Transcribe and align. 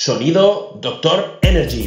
Sonido 0.00 0.78
Doctor 0.80 1.40
Energy. 1.42 1.86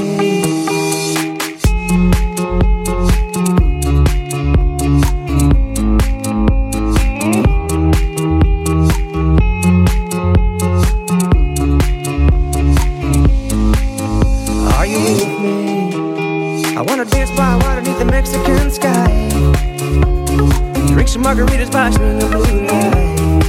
Margaritas, 21.31 21.71
watching 21.73 22.19
the 22.19 22.25
blue 22.27 22.67
lights. 22.67 23.47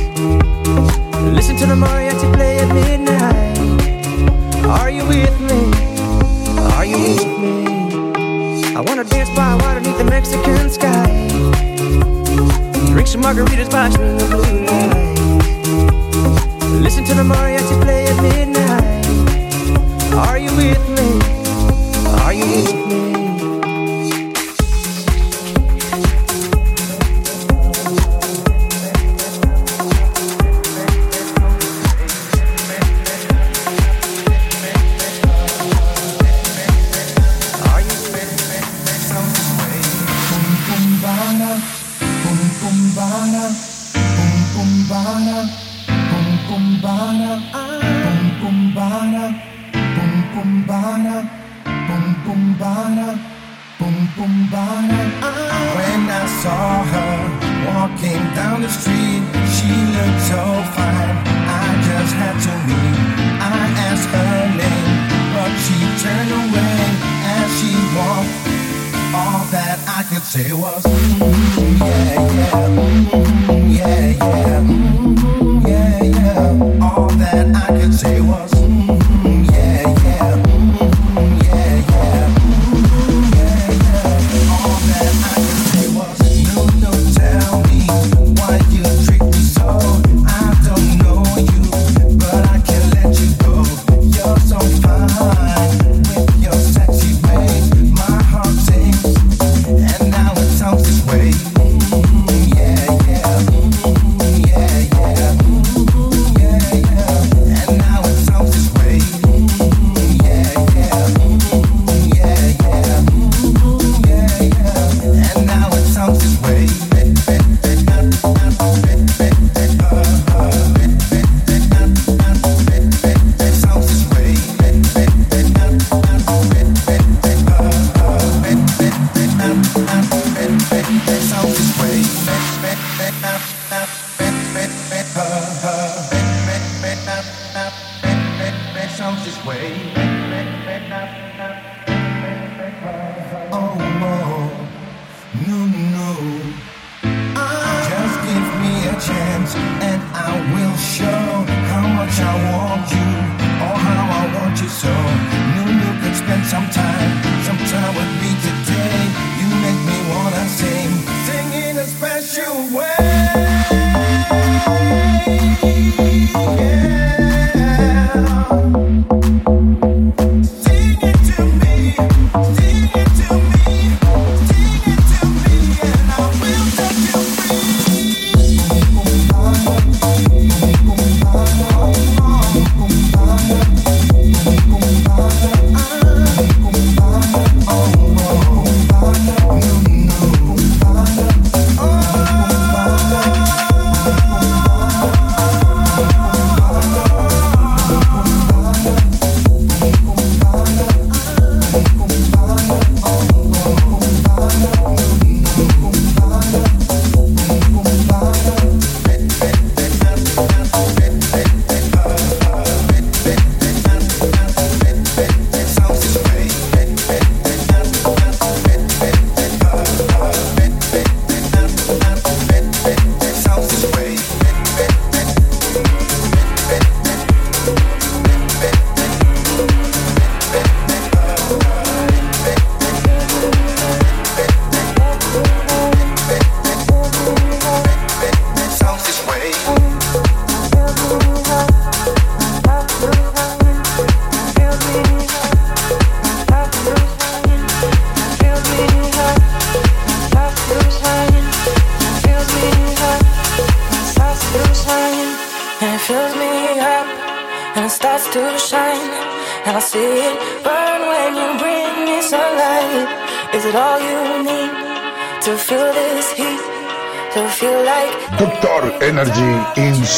Listen 1.35 1.57
to 1.57 1.67
the 1.67 1.75
mariachi 1.75 2.33
play 2.35 2.59
at 2.59 2.69
midnight. 2.73 3.59
Are 4.67 4.91
you 4.91 5.05
with 5.07 5.41
me? 5.41 5.61
Are 6.77 6.85
you 6.85 6.99
with 6.99 7.27
me? 7.43 7.55
I 8.77 8.81
wanna 8.87 9.03
dance 9.03 9.31
by 9.31 9.57
water 9.57 9.81
beneath 9.81 9.99
the 9.99 10.05
Mexican 10.05 10.71
sky. 10.71 11.29
Drink 12.93 13.09
some 13.09 13.23
margaritas, 13.23 13.73
watching 13.73 14.17
the 14.17 14.27
blue 14.31 14.65
lights. 14.69 15.21
Listen 16.85 17.05
to 17.05 17.15
the 17.15 17.25
mariachi 17.25 17.83
play 17.83 18.07
at 18.07 18.17
midnight. 18.23 19.07
Are 20.15 20.39
you 20.39 20.53
with 20.57 20.89
me? 20.97 21.09
Are 22.23 22.33
you 22.33 22.47
with 22.47 22.75
me? 22.87 23.12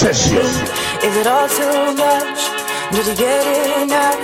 Is 0.02 1.16
it 1.16 1.26
all 1.26 1.48
too 1.48 1.94
much? 1.94 2.40
Did 2.90 3.06
you 3.06 3.14
get 3.14 3.82
enough? 3.82 4.18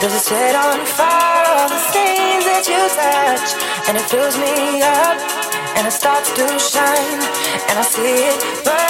Does 0.00 0.14
it 0.14 0.20
set 0.20 0.54
on 0.54 0.86
fire 0.86 1.46
all 1.48 1.68
the 1.68 1.82
things 1.90 2.44
that 2.44 2.64
you 2.70 2.78
touch? 2.94 3.88
And 3.88 3.96
it 3.96 4.04
fills 4.08 4.38
me 4.38 4.80
up, 4.82 5.18
and 5.76 5.86
it 5.88 5.92
starts 5.92 6.30
to 6.34 6.46
shine, 6.58 7.20
and 7.68 7.78
I 7.78 7.82
see 7.82 8.24
it 8.30 8.64
burn. 8.64 8.89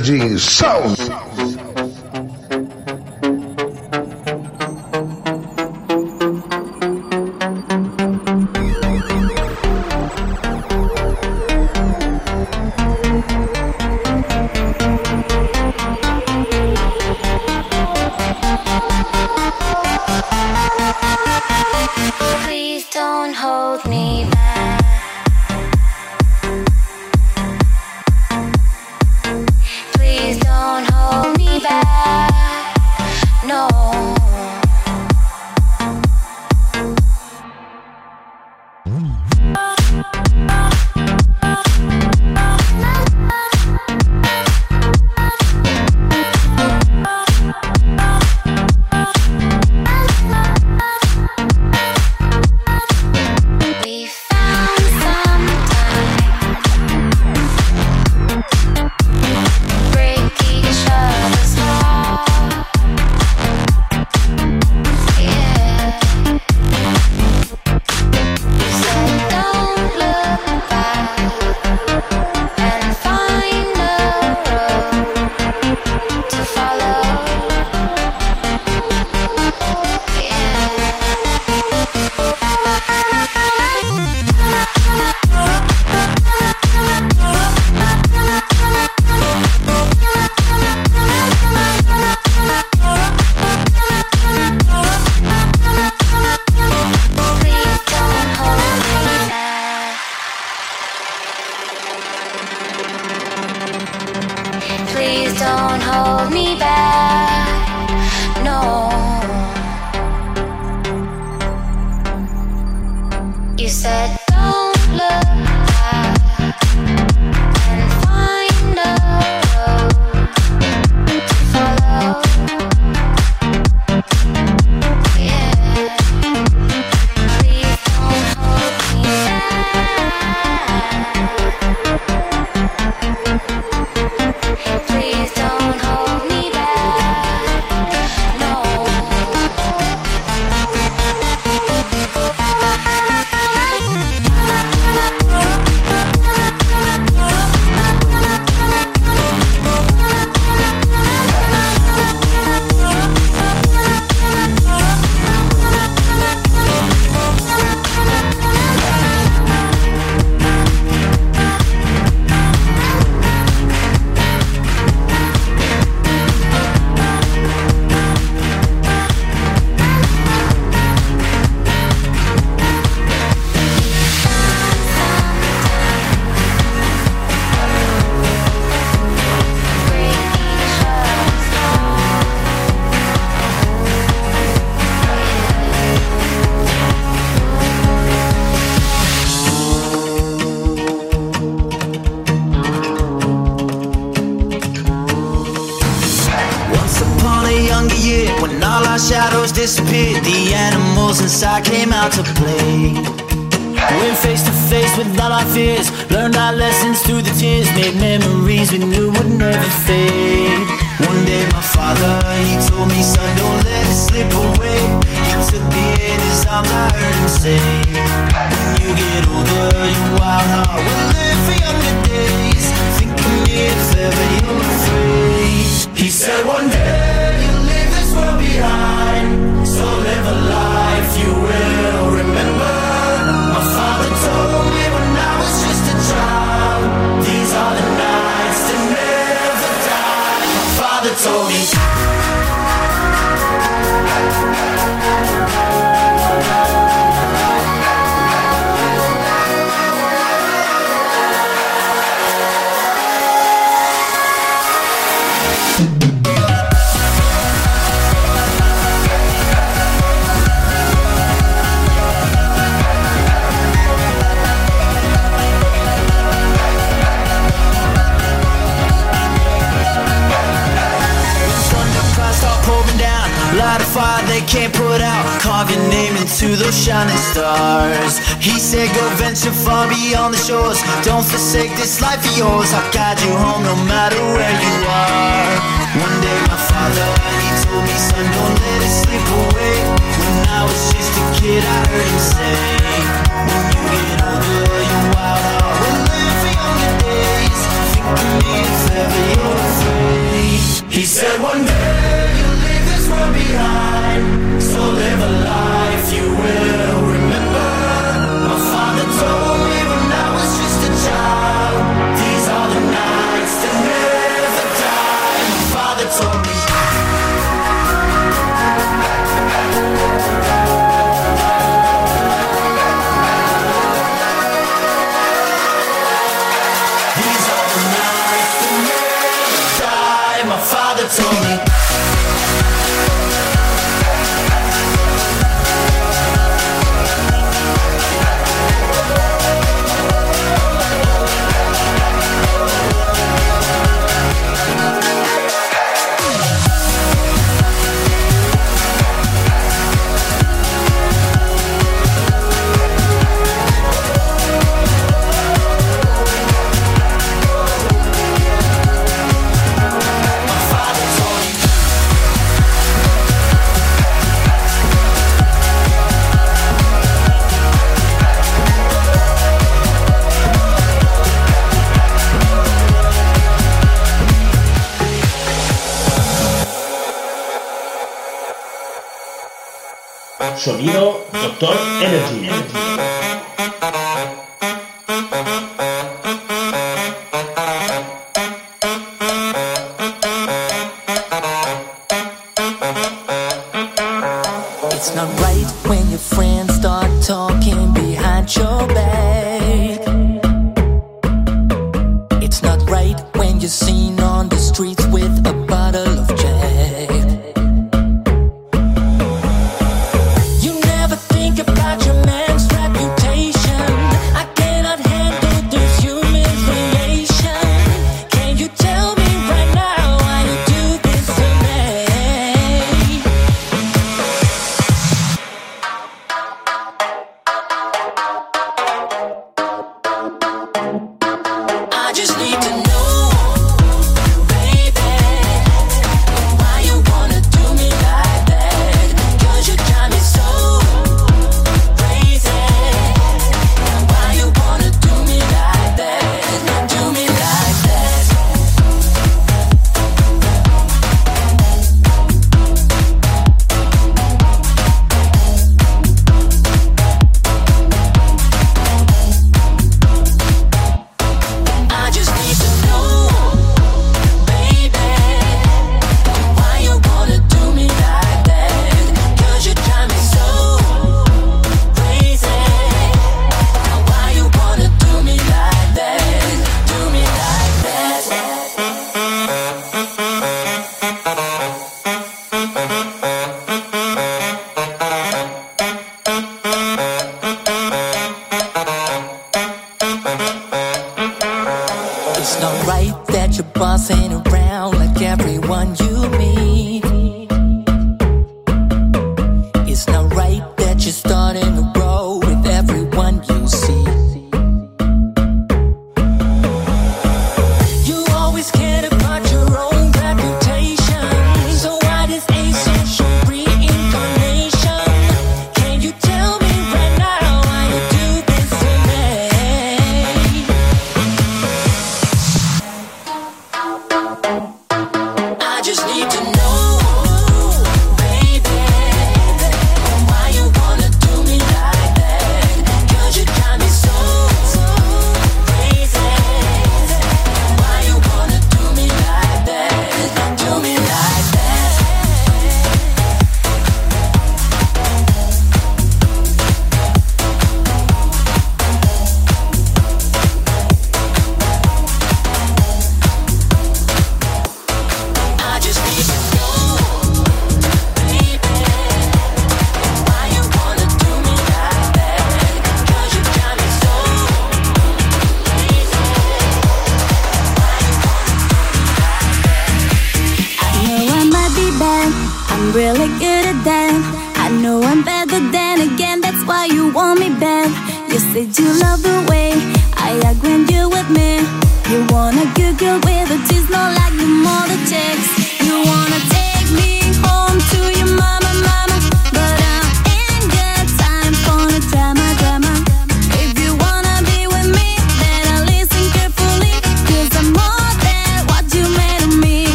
Energy 0.00 0.38
Sound. 0.38 0.96
Please 22.46 22.88
don't 22.88 23.34
hold 23.34 23.84
me 23.84 24.24
back. 24.30 24.79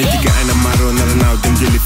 joint 0.00 0.24
a 0.48 0.54
marrow, 0.64 0.88
them 1.42 1.54
jelly. 1.56 1.78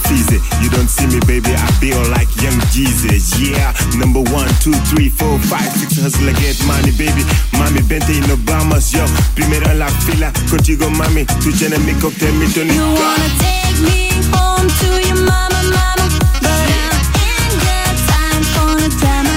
You 0.62 0.70
don't 0.70 0.88
see 0.88 1.06
me, 1.06 1.18
baby, 1.26 1.50
I 1.50 1.66
feel 1.82 1.98
like 2.10 2.30
young 2.40 2.58
Jesus. 2.70 3.34
Yeah, 3.40 3.74
number 3.98 4.20
one, 4.30 4.48
two, 4.62 4.74
three, 4.86 5.08
four, 5.08 5.38
five, 5.50 5.72
six, 5.74 5.98
hustle, 5.98 6.32
get 6.38 6.54
money, 6.66 6.92
baby. 6.92 7.26
Mommy, 7.58 7.82
vente 7.82 8.14
in 8.14 8.22
nos 8.28 8.92
yo. 8.92 9.04
Primero 9.34 9.74
la 9.74 9.88
fila, 10.06 10.32
contigo, 10.48 10.88
mami. 10.90 11.26
Tú 11.42 11.50
llenas 11.50 11.80
mi 11.80 11.94
cóctel, 11.94 12.32
mi 12.34 12.46
tónico. 12.46 12.74
You 12.74 12.94
wanna 12.94 13.28
take 13.42 13.80
me 13.82 14.10
home 14.30 14.68
to 14.68 14.86
your 15.02 15.16
mama, 15.26 15.62
mama. 15.74 16.06
But 16.40 16.50
I 16.50 16.94
ain't 17.26 17.58
got 17.66 17.96
time 18.06 18.44
for 18.54 18.80
no 18.80 18.88
time. 19.00 19.35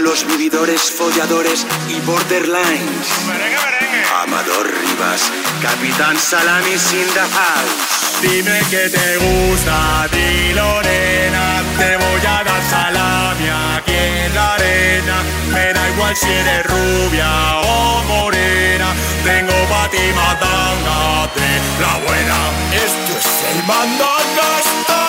los 0.00 0.26
vividores, 0.26 0.90
folladores 0.90 1.66
y 1.88 2.00
borderlines. 2.00 3.08
Amador 4.22 4.66
Rivas, 4.66 5.30
Capitán 5.60 6.18
Salami 6.18 6.78
sin 6.78 7.06
the. 7.08 7.28
Dime 8.22 8.60
que 8.70 8.88
te 8.88 9.16
gusta 9.16 10.06
ti 10.10 10.52
Lorena, 10.54 11.62
te 11.78 11.96
voy 11.96 12.20
a 12.26 12.44
dar 12.44 12.62
salami 12.68 13.48
aquí 13.76 13.92
en 13.94 14.34
la 14.34 14.54
arena. 14.54 15.22
Me 15.52 15.72
da 15.72 15.90
igual 15.90 16.16
si 16.16 16.28
eres 16.28 16.66
rubia 16.66 17.56
o 17.60 18.02
morena, 18.04 18.94
tengo 19.24 19.54
para 19.68 19.90
ti 19.90 20.12
matanga 20.14 21.30
la 21.80 21.96
buena. 22.06 22.36
Esto 22.72 23.18
es 23.18 23.56
el 23.56 23.64
mandangasta. 23.64 25.00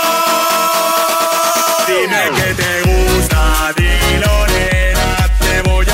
Dime 1.87 2.23
que 2.35 2.53
te 2.53 2.81
gusta 2.81 3.73
ti 3.75 4.17
Lorena 4.19 4.70
voy 5.63 5.90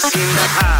It's 0.00 0.14
in 0.14 0.20
the 0.20 0.46
house. 0.46 0.77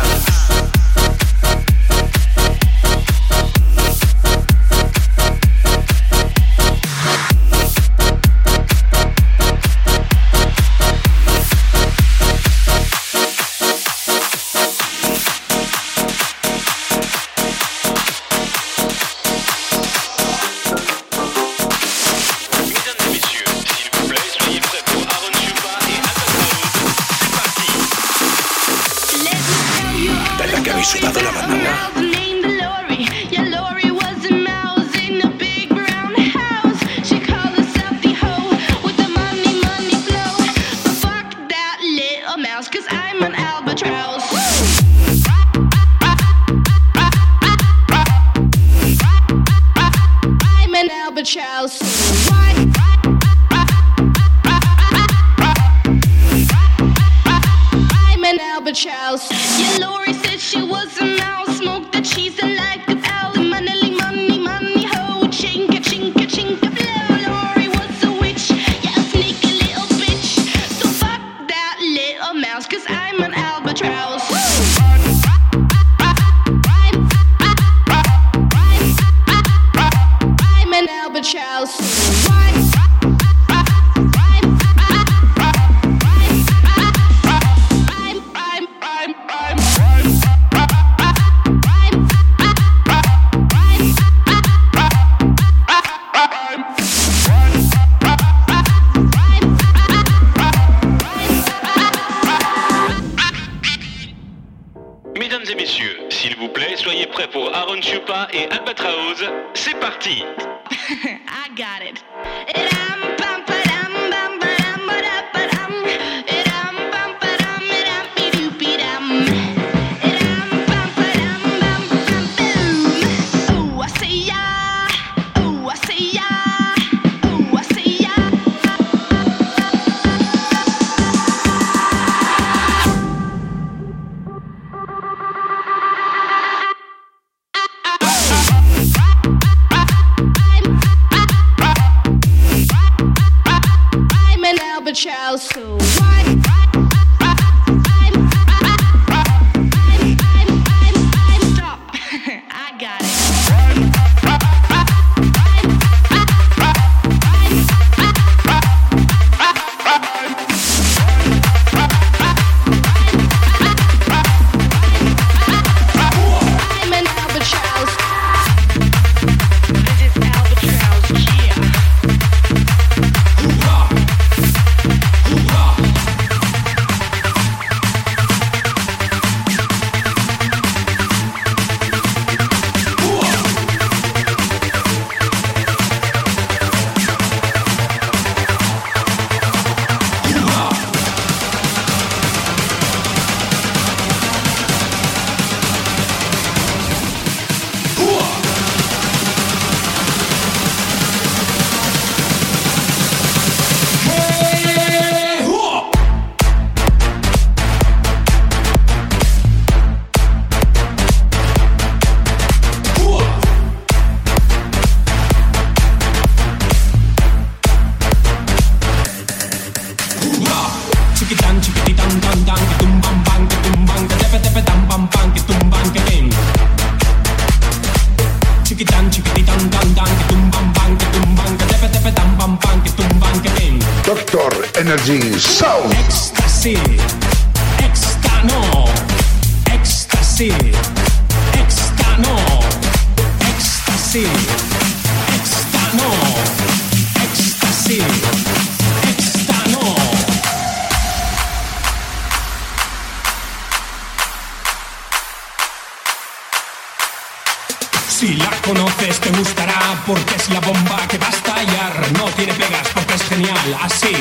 porque 260.06 260.34
es 260.36 260.48
la 260.50 260.60
bomba 260.60 261.06
que 261.08 261.18
va 261.18 261.26
a 261.26 261.30
estallar. 261.30 262.12
No 262.18 262.24
tiene 262.36 262.52
pegas 262.54 262.88
porque 262.94 263.14
es 263.14 263.22
genial. 263.22 263.78
Así 263.82 264.14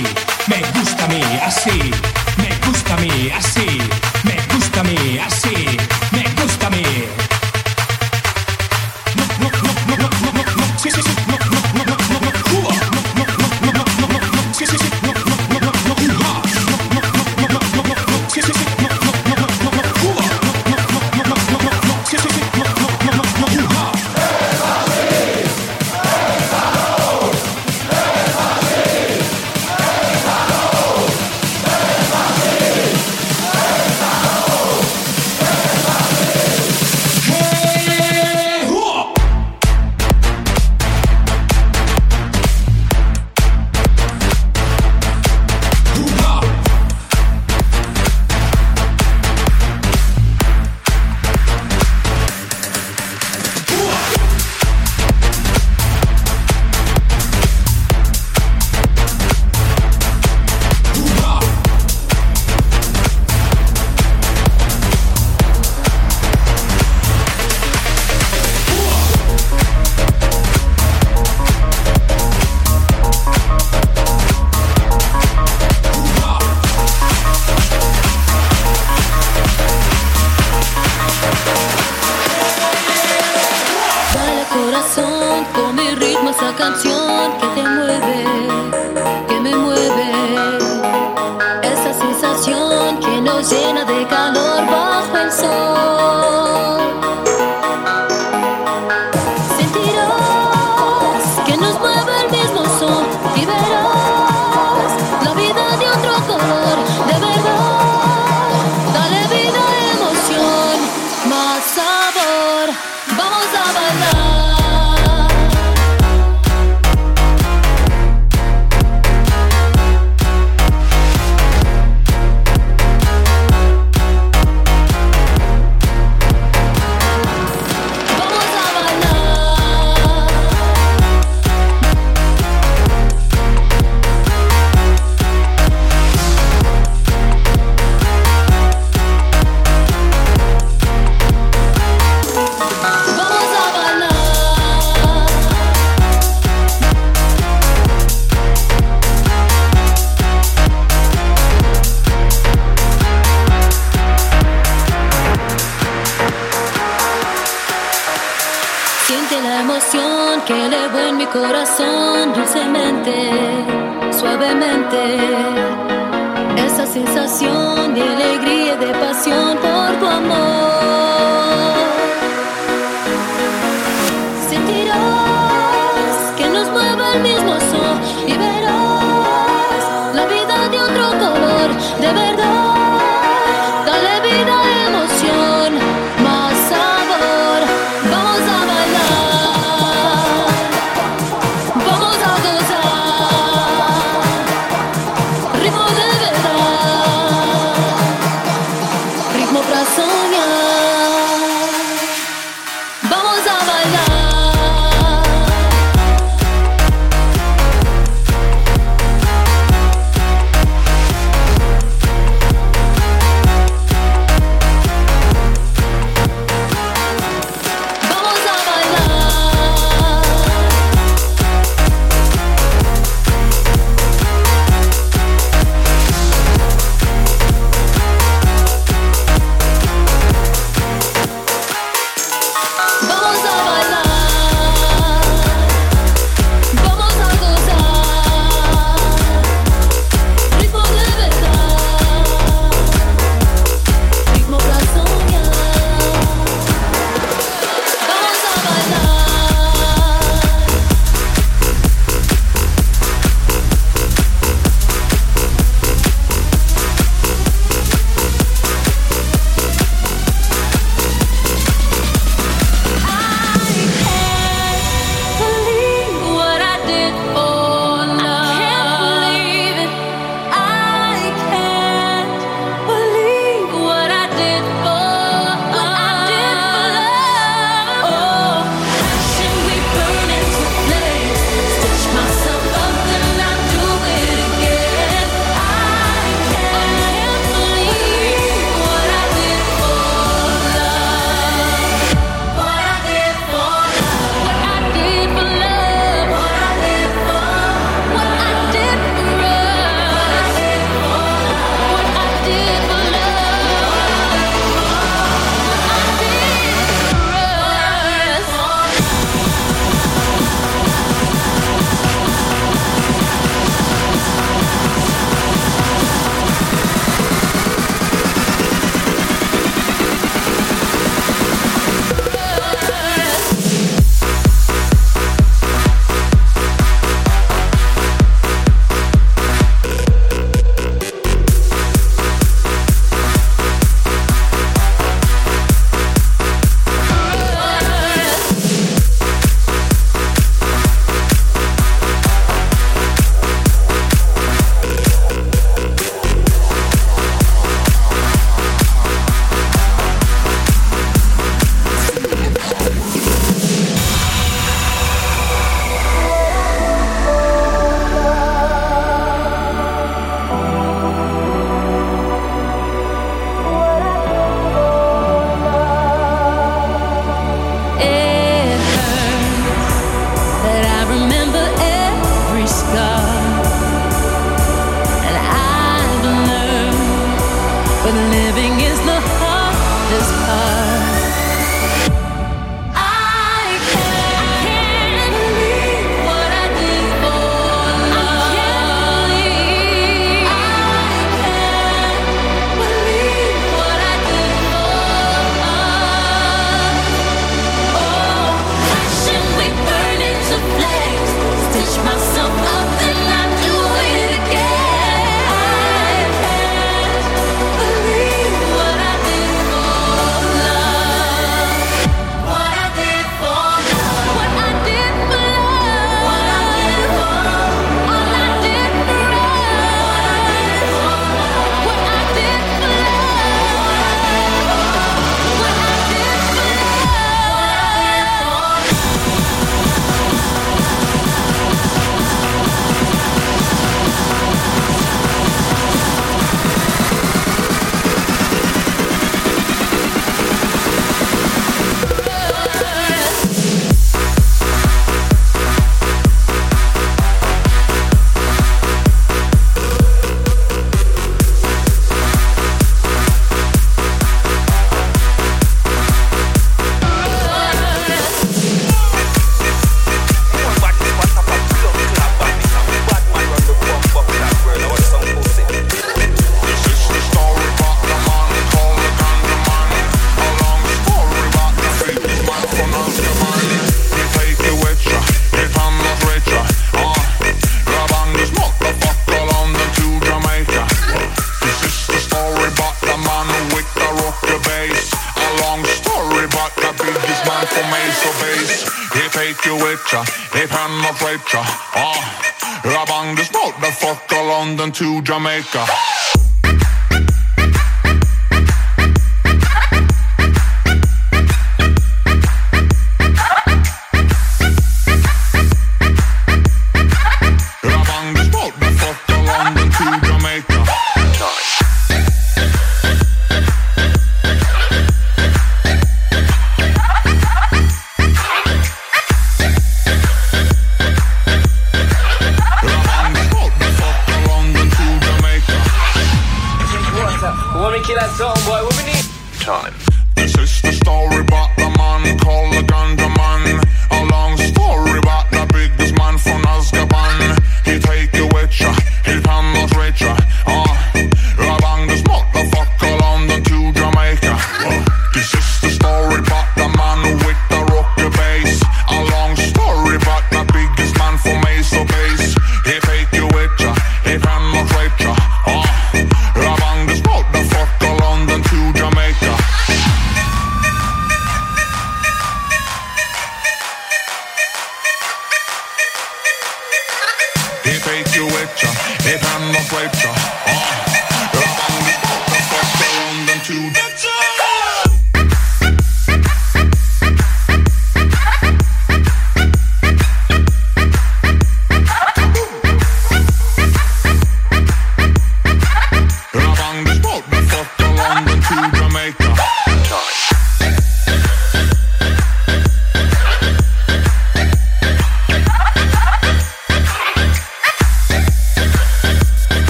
me 0.48 0.60
gusta 0.78 1.06
a 1.06 1.08
mí, 1.08 1.22
así 1.44 1.92
me 2.38 2.50
gusta 2.66 2.94
a 2.94 2.98
mí, 2.98 3.32
así 3.36 3.80
me 4.24 4.36
gusta 4.54 4.80
a 4.80 4.84
mí, 4.84 5.20
así 5.20 5.78
me 6.12 6.24
gusta 6.42 6.68
a 6.68 6.70
mí. 6.70 7.37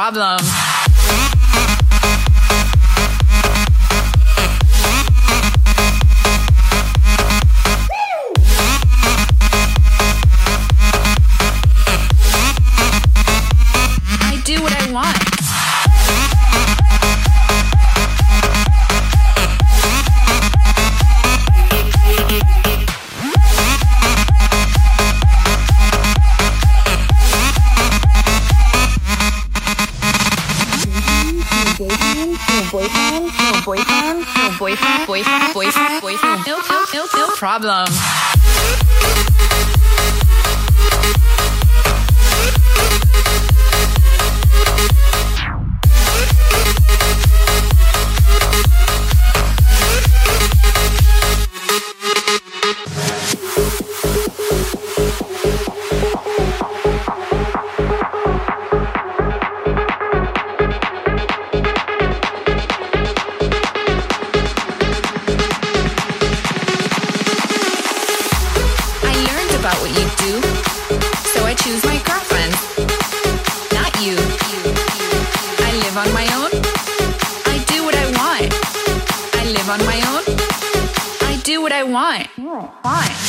problem. 0.00 0.49
about 69.60 69.76
what 69.82 69.90
you 69.90 70.06
do, 70.16 70.40
so 71.36 71.44
I 71.44 71.52
choose 71.52 71.84
my 71.84 71.98
girlfriend, 72.08 72.52
not 73.76 73.92
you. 74.00 74.16
I 75.60 75.72
live 75.84 75.96
on 75.98 76.10
my 76.14 76.26
own. 76.40 76.50
I 77.44 77.62
do 77.66 77.84
what 77.84 77.94
I 77.94 78.06
want. 78.16 78.48
I 79.34 79.44
live 79.52 79.68
on 79.68 79.80
my 79.84 80.00
own. 80.12 80.24
I 81.28 81.38
do 81.42 81.60
what 81.60 81.72
I 81.72 81.82
want. 81.82 82.26
Why? 82.38 83.20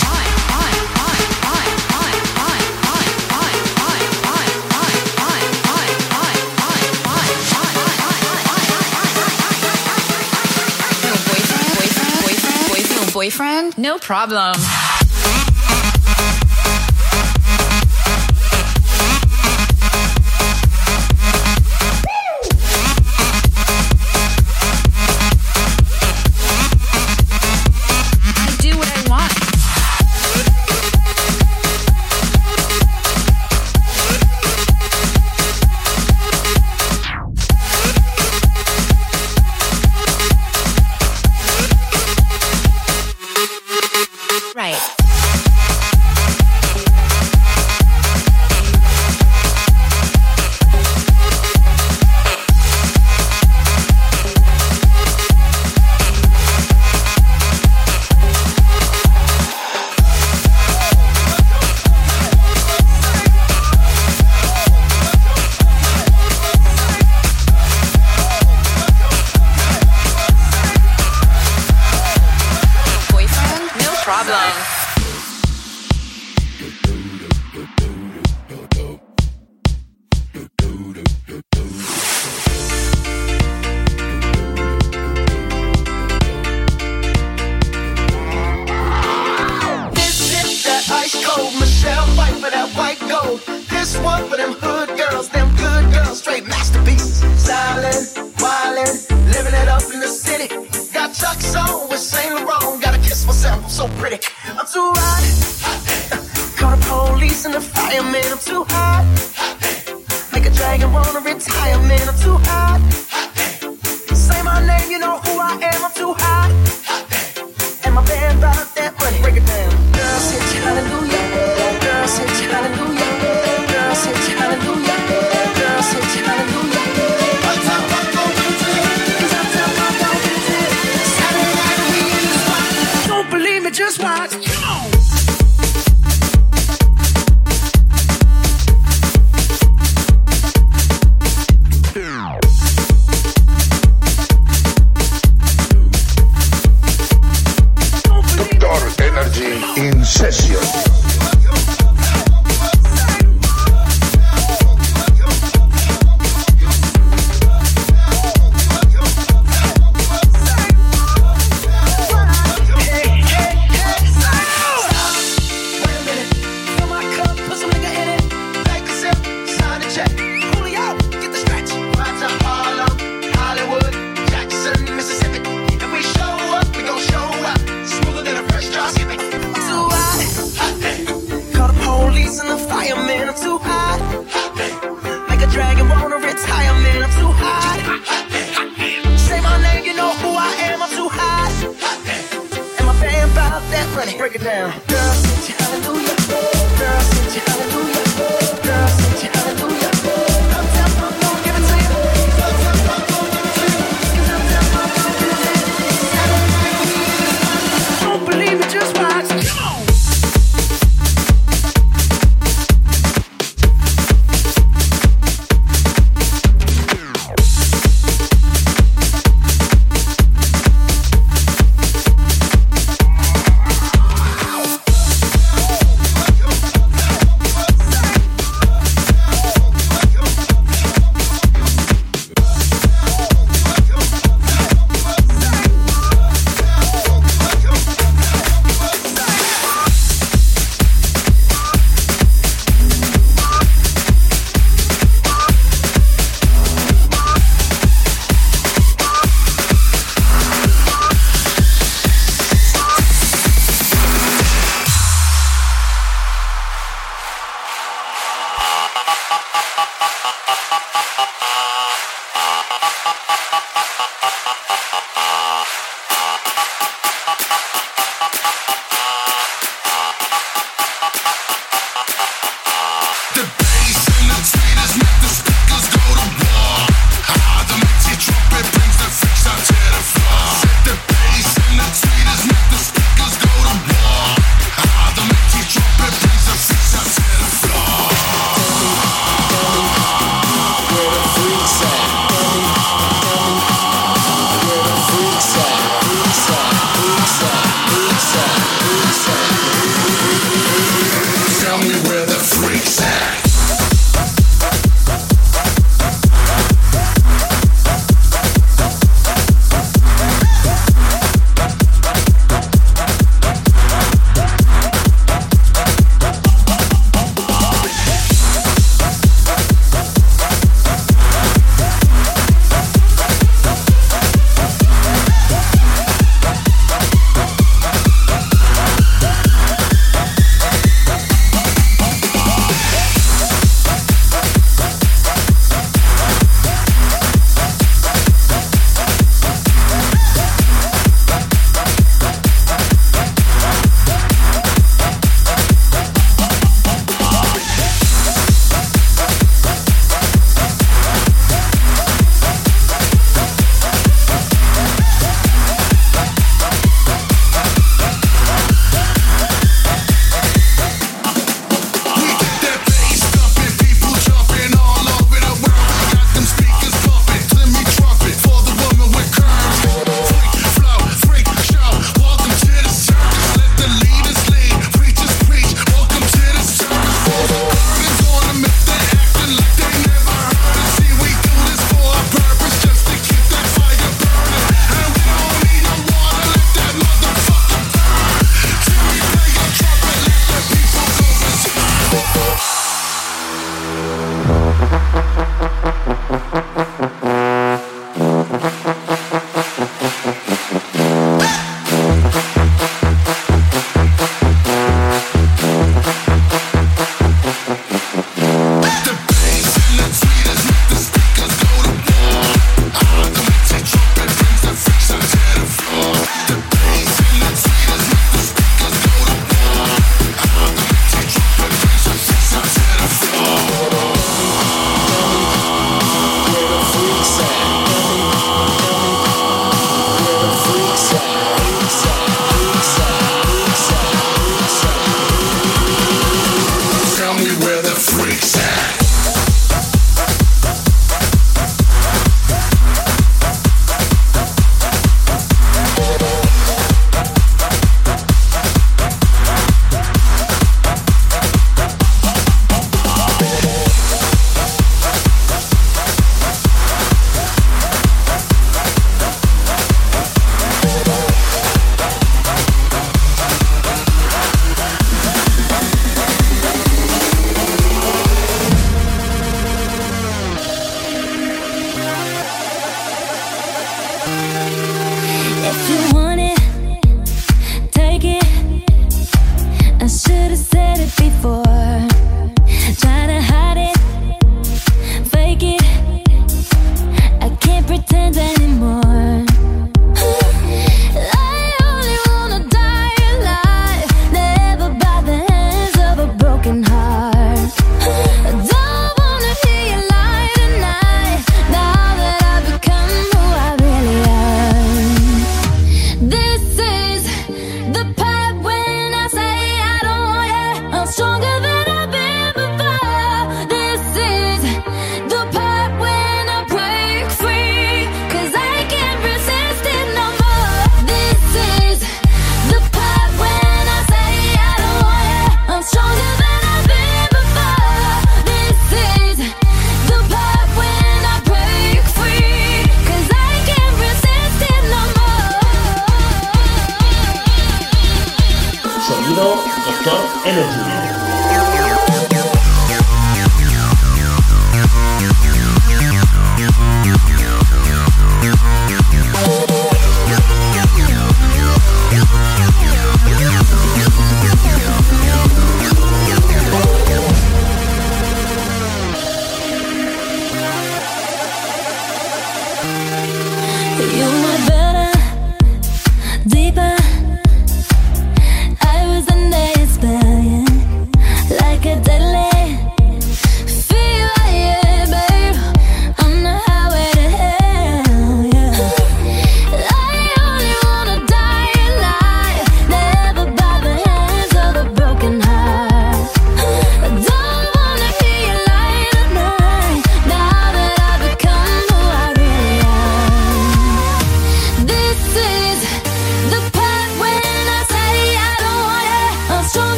boyfriend? 13.13 13.77
No 13.77 13.99
problem. 13.99 14.55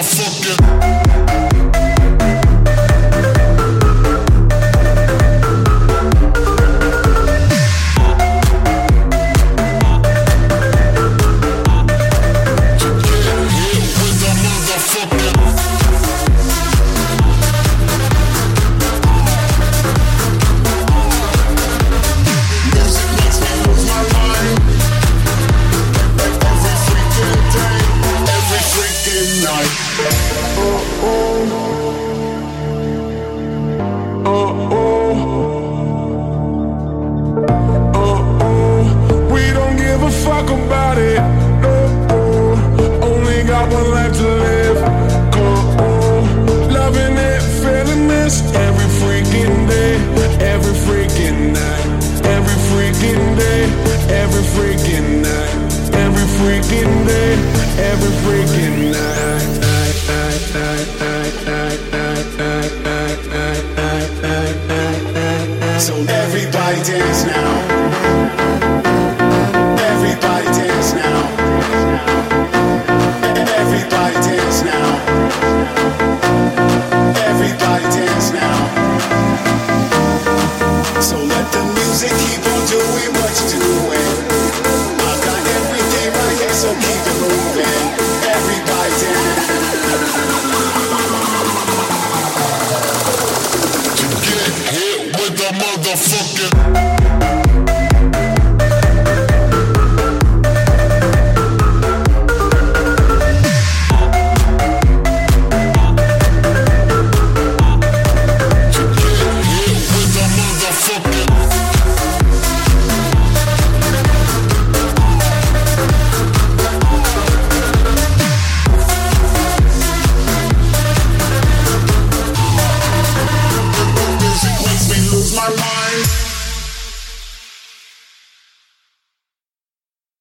The 0.00 1.07